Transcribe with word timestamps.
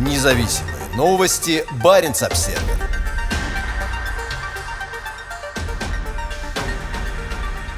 Независимые 0.00 0.76
новости. 0.96 1.62
Барин 1.84 2.12
обсерва 2.12 2.58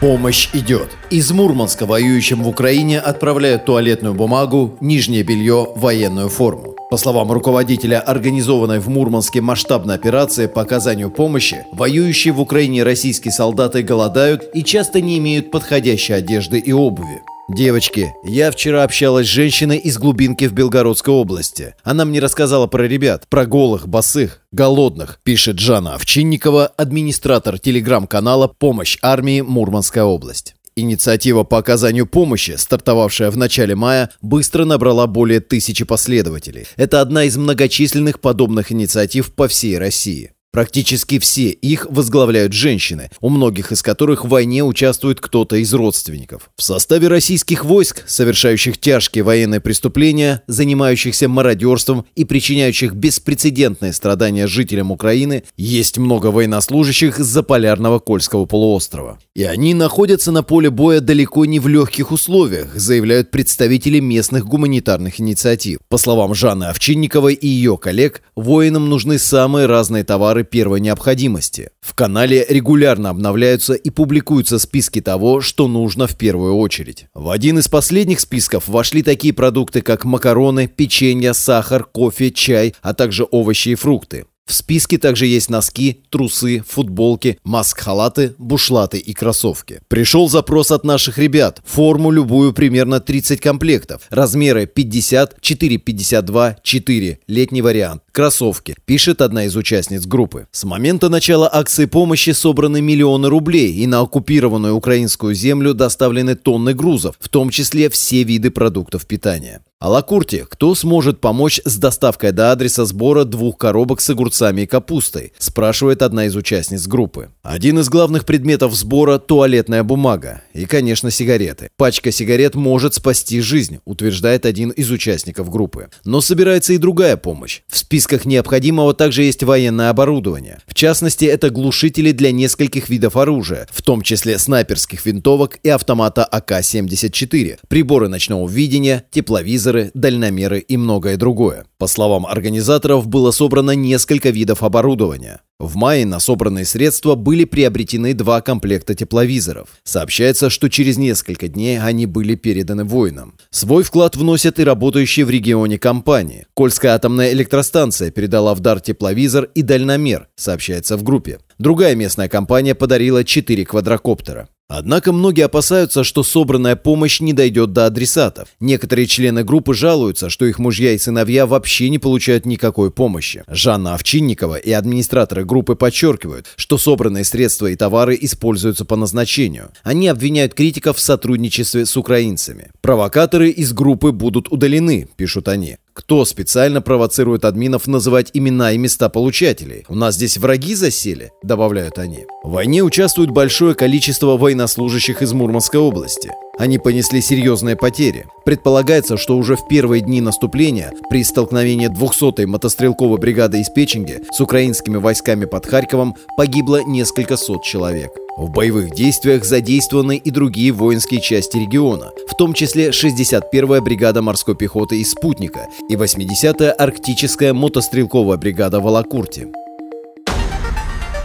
Помощь 0.01 0.49
идет. 0.53 0.91
Из 1.11 1.33
Мурманска 1.33 1.85
воюющим 1.85 2.45
в 2.45 2.49
Украине 2.49 3.01
отправляют 3.01 3.65
туалетную 3.65 4.15
бумагу, 4.15 4.77
нижнее 4.81 5.25
белье, 5.25 5.69
военную 5.75 6.29
форму. 6.29 6.77
По 6.91 6.97
словам 6.97 7.33
руководителя 7.33 7.99
организованной 7.99 8.79
в 8.79 8.89
Мурманске 8.89 9.41
масштабной 9.41 9.97
операции 9.97 10.47
по 10.47 10.63
оказанию 10.63 11.11
помощи, 11.11 11.67
воюющие 11.73 12.33
в 12.33 12.41
Украине 12.41 12.85
российские 12.85 13.33
солдаты 13.33 13.83
голодают 13.83 14.45
и 14.55 14.63
часто 14.63 15.01
не 15.01 15.19
имеют 15.19 15.51
подходящей 15.51 16.15
одежды 16.15 16.61
и 16.61 16.73
обуви. 16.73 17.23
Девочки, 17.49 18.15
я 18.23 18.51
вчера 18.53 18.85
общалась 18.85 19.27
с 19.27 19.31
женщиной 19.31 19.79
из 19.79 19.99
глубинки 19.99 20.47
в 20.47 20.53
Белгородской 20.53 21.13
области. 21.13 21.75
Она 21.83 22.05
мне 22.05 22.21
рассказала 22.21 22.69
про 22.69 22.85
ребят, 22.87 23.27
про 23.29 23.47
голых, 23.47 23.89
босых, 23.89 24.43
голодных, 24.53 25.19
пишет 25.25 25.59
Жанна 25.59 25.95
Овчинникова, 25.95 26.67
администратор 26.67 27.59
телеграм-канала 27.59 28.47
«Помощь 28.47 28.97
армии 29.03 29.41
Мурманская 29.41 30.05
область». 30.05 30.55
Инициатива 30.75 31.45
по 31.45 31.59
оказанию 31.59 32.07
помощи, 32.07 32.55
стартовавшая 32.57 33.31
в 33.31 33.37
начале 33.37 33.75
мая, 33.75 34.11
быстро 34.23 34.65
набрала 34.65 35.07
более 35.07 35.41
тысячи 35.41 35.85
последователей. 35.85 36.67
Это 36.77 37.03
одна 37.03 37.25
из 37.25 37.37
многочисленных 37.37 38.21
подобных 38.21 38.73
инициатив 38.73 39.35
по 39.35 39.49
всей 39.49 39.77
России. 39.79 40.32
Практически 40.53 41.19
все 41.19 41.49
их 41.49 41.87
возглавляют 41.89 42.53
женщины, 42.53 43.11
у 43.23 43.31
многих 43.31 43.73
из 43.73 43.81
которых 43.83 44.27
в 44.27 44.29
войне 44.29 44.63
участвует 44.63 45.19
кто-то 45.19 45.57
из 45.57 45.73
родственников. 45.73 46.51
В 46.59 46.63
составе 46.63 47.09
российских 47.09 47.65
войск, 47.65 48.05
совершающих 48.07 48.77
тяжкие 48.77 49.25
военные 49.25 49.61
преступления, 49.63 50.43
занимающихся 50.47 51.27
мародерством 51.27 52.05
и 52.17 52.27
причиняющих 52.27 52.93
беспрецедентные 52.93 53.95
страдания 53.95 54.47
жителям 54.47 54.91
Украины, 54.91 55.45
есть 55.57 55.97
много 55.97 56.27
военнослужащих 56.27 57.17
с 57.19 57.25
заполярного 57.25 57.99
Кольского 57.99 58.45
полуострова. 58.45 59.19
И 59.35 59.45
они 59.45 59.73
находятся 59.73 60.33
на 60.33 60.43
поле 60.43 60.69
боя 60.69 61.01
далеко 61.01 61.47
не 61.47 61.61
в 61.61 61.69
легких 61.69 62.13
условиях, 62.13 62.75
заявляют 62.75 63.31
представители 63.31 64.01
местных 64.01 64.45
гуманитарных 64.45 65.19
инициатив. 65.19 65.79
По 65.89 65.97
словам 65.97 66.35
Жанны 66.35 66.65
Овчинниковой 66.65 67.33
и 67.33 67.49
ее 67.49 67.79
коллег, 67.79 68.21
воинам 68.37 68.91
нужны 68.91 69.19
самые 69.19 69.65
разные 69.65 70.05
товары 70.05 70.42
товары 70.43 70.45
первой 70.45 70.81
необходимости. 70.81 71.71
В 71.81 71.95
канале 71.95 72.45
регулярно 72.49 73.11
обновляются 73.11 73.75
и 73.75 73.91
публикуются 73.91 74.59
списки 74.59 75.01
того, 75.01 75.41
что 75.41 75.69
нужно 75.69 76.07
в 76.07 76.17
первую 76.17 76.57
очередь. 76.57 77.07
В 77.15 77.31
один 77.31 77.59
из 77.59 77.69
последних 77.69 78.21
списков 78.21 78.69
вошли 78.69 79.03
такие 79.03 79.33
продукты, 79.33 79.83
как 79.83 80.05
макароны, 80.05 80.69
печенье, 80.69 81.35
сахар, 81.35 81.85
кофе, 81.85 82.31
чай, 82.31 82.75
а 82.83 82.95
также 82.95 83.27
овощи 83.31 83.71
и 83.71 83.75
фрукты. 83.75 84.25
В 84.47 84.55
списке 84.55 84.99
также 84.99 85.27
есть 85.27 85.51
носки, 85.51 86.03
трусы, 86.11 86.63
футболки, 86.67 87.39
маск-халаты, 87.45 88.35
бушлаты 88.39 88.99
и 88.99 89.15
кроссовки. 89.15 89.81
Пришел 89.89 90.29
запрос 90.29 90.71
от 90.71 90.85
наших 90.85 91.19
ребят. 91.19 91.63
Форму 91.65 92.11
любую 92.11 92.53
примерно 92.53 93.01
30 93.01 93.41
комплектов. 93.41 94.03
Размеры 94.11 94.67
50, 94.67 95.41
4, 95.41 95.79
52, 95.79 96.57
4. 96.63 97.19
Летний 97.29 97.63
вариант. 97.63 98.03
Кроссовки, 98.11 98.75
пишет 98.85 99.23
одна 99.23 99.47
из 99.47 99.57
участниц 99.57 100.05
группы. 100.05 100.47
С 100.51 100.65
момента 100.65 101.09
начала 101.09 101.49
акции 101.51 101.87
помощи 101.87 102.31
собраны 102.31 102.83
миллионы 102.83 103.29
рублей, 103.29 103.73
и 103.73 103.87
на 103.87 104.01
оккупированную 104.01 104.75
украинскую 104.75 105.35
землю 105.35 105.73
доставлены 105.73 106.35
тонны 106.35 106.75
грузов, 106.75 107.15
в 107.21 107.29
том 107.29 107.49
числе 107.49 107.89
все 107.89 108.23
виды 108.23 108.51
продуктов 108.51 109.07
питания. 109.07 109.63
Алакурте, 109.83 110.47
кто 110.49 110.77
сможет 110.77 111.21
помочь 111.21 111.61
с 111.65 111.77
доставкой 111.77 112.31
до 112.31 112.53
адреса 112.53 112.85
сбора 112.85 113.25
двух 113.25 113.59
коробок 113.59 114.01
с 114.01 114.09
огурцами 114.11 114.61
и 114.61 114.67
капустой, 114.67 115.33
спрашивает 115.39 116.03
одна 116.03 116.27
из 116.27 116.37
участниц 116.37 116.87
группы. 116.87 117.31
Один 117.43 117.81
из 117.81 117.89
главных 117.89 118.25
предметов 118.25 118.77
сбора– 118.77 119.19
туалетная 119.27 119.83
бумага 119.83 120.43
и, 120.55 120.67
конечно, 120.67 121.11
сигареты. 121.11 121.71
Пачка 121.77 122.13
сигарет 122.13 122.55
может 122.55 122.95
спасти 122.95 123.41
жизнь, 123.41 123.81
утверждает 123.85 124.47
один 124.47 124.71
из 124.71 124.89
участников 124.89 125.51
группы. 125.51 125.89
Но 126.05 126.21
собирается 126.21 126.75
и 126.75 126.79
другая 126.79 127.17
помощь. 127.17 127.63
В 127.67 127.77
списках 127.77 128.25
необходимого 128.25 128.95
также 128.95 129.25
есть 129.25 129.43
военное 129.43 129.91
оборудование. 129.91 130.61
В 130.69 130.75
частности, 130.75 131.25
это 131.25 131.51
глушители 131.51 132.13
для 132.13 132.31
нескольких 132.31 132.89
видов 132.89 133.17
оружия, 133.17 133.67
в 133.73 133.83
том 133.83 134.03
числе 134.03 134.39
снайперских 134.39 135.05
винтовок 135.05 135.59
и 135.65 135.69
автомата 135.71 136.25
АК-74, 136.25 137.59
приборы 137.67 138.07
ночного 138.07 138.49
видения, 138.49 139.07
тепловизоры, 139.11 139.72
телевизоры, 139.73 139.91
дальномеры 139.95 140.59
и 140.61 140.77
многое 140.77 141.17
другое. 141.17 141.65
По 141.79 141.87
словам 141.87 142.27
организаторов, 142.27 143.07
было 143.07 143.31
собрано 143.31 143.73
несколько 143.73 144.31
видов 144.31 144.63
оборудования. 144.63 145.41
В 145.59 145.77
мае 145.77 146.05
на 146.07 146.19
собранные 146.19 146.65
средства 146.65 147.15
были 147.15 147.45
приобретены 147.45 148.15
два 148.15 148.41
комплекта 148.41 148.95
тепловизоров. 148.95 149.69
Сообщается, 149.85 150.51
что 150.51 150.69
через 150.69 150.99
несколько 150.99 151.49
дней 151.49 151.79
они 151.79 152.07
были 152.07 152.35
переданы 152.35 152.85
воинам. 152.85 153.35
Свой 153.51 153.85
вклад 153.85 154.17
вносят 154.17 154.59
и 154.59 154.65
работающие 154.65 155.25
в 155.25 155.31
регионе 155.31 155.79
компании. 155.79 156.47
Кольская 156.55 156.95
атомная 156.95 157.33
электростанция 157.33 158.11
передала 158.11 158.55
в 158.55 158.61
дар 158.61 158.81
тепловизор 158.81 159.45
и 159.55 159.63
дальномер, 159.63 160.29
сообщается 160.35 160.97
в 160.97 161.03
группе. 161.05 161.39
Другая 161.59 161.95
местная 161.95 162.29
компания 162.29 162.75
подарила 162.75 163.23
4 163.23 163.65
квадрокоптера. 163.65 164.49
Однако 164.75 165.13
многие 165.13 165.43
опасаются, 165.43 166.03
что 166.03 166.23
собранная 166.23 166.77
помощь 166.77 167.21
не 167.21 167.35
дойдет 167.35 167.75
до 167.75 167.85
адресатов. 167.85 168.49
Некоторые 168.59 169.07
члены 169.07 169.45
группы 169.45 169.75
жалуются, 169.75 170.31
что 170.31 170.47
их 170.47 170.59
мужья 170.59 170.93
и 170.93 170.99
сыновья 170.99 171.47
вообще 171.47 171.91
не 171.91 171.99
получают 171.99 172.47
никакой 172.47 172.91
помощи. 172.91 173.45
Жанна 173.49 173.95
Овчинникова 173.95 174.57
и 174.57 174.73
администраторы 174.73 175.45
группы 175.45 175.75
подчеркивают, 175.75 176.47
что 176.57 176.79
собранные 176.79 177.25
средства 177.25 177.67
и 177.67 177.77
товары 177.77 178.17
используются 178.19 178.87
по 178.87 178.97
назначению. 178.97 179.73
Они 179.83 180.09
обвиняют 180.09 180.55
критиков 180.55 180.97
в 180.97 181.01
сотрудничестве 181.01 181.85
с 181.85 181.95
украинцами. 181.99 182.71
Провокаторы 182.81 183.51
из 183.51 183.75
группы 183.75 184.11
будут 184.11 184.51
удалены, 184.51 185.07
пишут 185.17 185.49
они. 185.49 185.77
Кто 185.95 186.25
специально 186.25 186.81
провоцирует 186.81 187.45
админов 187.45 187.87
называть 187.87 188.31
имена 188.33 188.73
и 188.73 188.79
места 188.79 189.11
получателей? 189.11 189.85
У 189.89 189.95
нас 189.95 190.15
здесь 190.15 190.39
враги 190.39 190.75
засели, 190.75 191.33
добавляют 191.43 191.99
они. 191.99 192.25
В 192.43 192.53
войне 192.53 192.83
участвует 192.83 193.31
большое 193.31 193.75
количество 193.75 194.39
военнослужащих 194.39 195.21
из 195.21 195.35
Мурманской 195.35 195.81
области. 195.81 196.33
Они 196.59 196.79
понесли 196.79 197.21
серьезные 197.21 197.77
потери. 197.77 198.27
Предполагается, 198.45 199.17
что 199.17 199.37
уже 199.37 199.57
в 199.57 199.67
первые 199.69 200.03
дни 200.03 200.21
наступления 200.21 200.93
при 201.09 201.25
столкновении 201.25 201.89
200-й 201.89 202.45
мотострелковой 202.45 203.19
бригады 203.19 203.61
из 203.61 203.71
Печенги 203.71 204.21
с 204.31 204.41
украинскими 204.41 204.99
войсками 204.99 205.47
под 205.47 205.67
Харьковом 205.67 206.15
погибло 206.37 206.83
несколько 206.85 207.37
сот 207.37 207.63
человек. 207.63 208.13
В 208.37 208.51
боевых 208.51 208.95
действиях 208.95 209.45
задействованы 209.45 210.17
и 210.17 210.31
другие 210.31 210.73
воинские 210.73 211.21
части 211.21 211.57
региона, 211.57 212.11
в 212.29 212.35
том 212.37 212.55
числе 212.55 212.89
61-я 212.91 213.81
бригада 213.81 214.23
морской 214.23 214.55
пехоты 214.55 215.01
из 215.01 215.11
«Спутника» 215.11 215.67
и 215.89 215.95
80-я 215.95 216.73
арктическая 216.73 217.53
мотострелковая 217.53 218.39
бригада 218.39 218.81
в 218.81 218.87
Алакурте. 218.87 219.49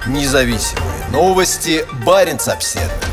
Независимые 0.07 1.09
новости. 1.11 1.85
Барин 2.05 2.37
обседный. 2.45 3.06